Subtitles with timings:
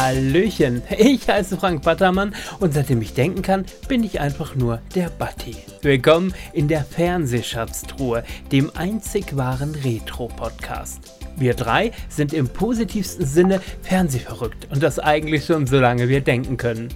[0.00, 5.10] Hallöchen, ich heiße Frank Battermann und seitdem ich denken kann, bin ich einfach nur der
[5.10, 5.56] Batti.
[5.82, 8.22] Willkommen in der Fernsehschatztruhe,
[8.52, 11.18] dem einzig wahren Retro-Podcast.
[11.36, 16.90] Wir drei sind im positivsten Sinne fernsehverrückt und das eigentlich schon solange wir denken können.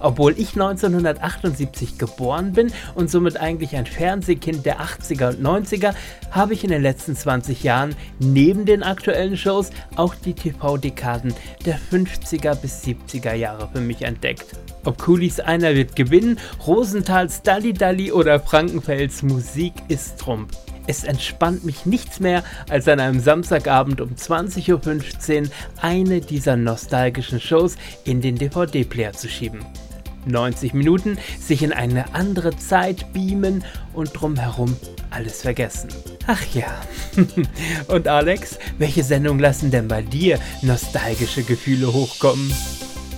[0.00, 5.94] Obwohl ich 1978 geboren bin und somit eigentlich ein Fernsehkind der 80er und 90er,
[6.30, 11.34] habe ich in den letzten 20 Jahren neben den aktuellen Shows auch die TV-Dekaden
[11.64, 14.46] der 50er bis 70er Jahre für mich entdeckt.
[14.84, 20.50] Ob Kulis einer wird gewinnen, Rosenthals Dalli Dalli oder Frankenfels Musik ist Trump.
[20.88, 25.50] Es entspannt mich nichts mehr, als an einem Samstagabend um 20.15 Uhr
[25.82, 29.60] eine dieser nostalgischen Shows in den DVD-Player zu schieben.
[30.24, 34.74] 90 Minuten, sich in eine andere Zeit beamen und drumherum
[35.10, 35.90] alles vergessen.
[36.26, 36.80] Ach ja.
[37.88, 42.50] und Alex, welche Sendungen lassen denn bei dir nostalgische Gefühle hochkommen?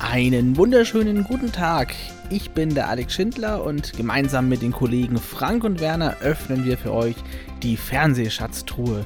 [0.01, 1.95] Einen wunderschönen guten Tag.
[2.31, 6.79] Ich bin der Alex Schindler und gemeinsam mit den Kollegen Frank und Werner öffnen wir
[6.79, 7.17] für euch
[7.61, 9.05] die Fernsehschatztruhe.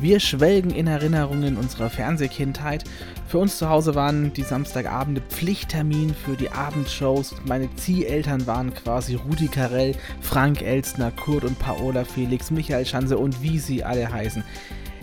[0.00, 2.84] Wir schwelgen in Erinnerungen unserer Fernsehkindheit.
[3.26, 7.34] Für uns zu Hause waren die Samstagabende Pflichttermin für die Abendshows.
[7.44, 13.42] Meine Zieheltern waren quasi Rudi Carell, Frank Elstner, Kurt und Paola Felix, Michael Schanze und
[13.42, 14.42] wie sie alle heißen.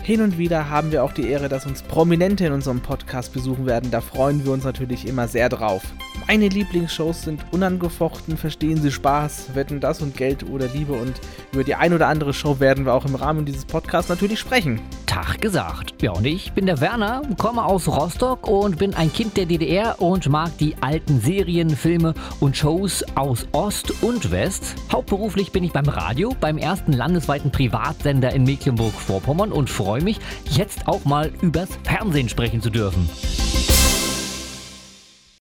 [0.02, 3.66] Hin und wieder haben wir auch die Ehre, dass uns Prominente in unserem Podcast besuchen
[3.66, 3.92] werden.
[3.92, 5.82] Da freuen wir uns natürlich immer sehr drauf.
[6.26, 11.14] Meine Lieblingsshows sind unangefochten, verstehen Sie Spaß, Wetten das und Geld oder Liebe und
[11.52, 14.80] über die ein oder andere Show werden wir auch im Rahmen dieses Podcasts natürlich sprechen.
[15.06, 15.94] Tag gesagt.
[16.02, 20.00] Ja, und ich bin der Werner, komme aus Rostock und bin ein Kind der DDR
[20.02, 24.74] und mag die alten Serien, Filme und Shows aus Ost und West.
[24.92, 30.18] Hauptberuflich bin ich beim Radio, beim ersten landesweiten Privatsender in Mecklenburg-Vorpommern und freue mich,
[30.50, 33.08] jetzt auch mal übers Fernsehen sprechen zu dürfen.